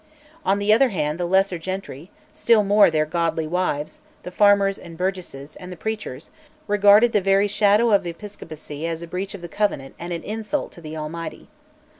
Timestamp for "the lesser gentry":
1.19-2.09